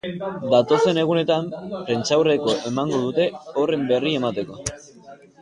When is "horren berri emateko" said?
3.53-4.61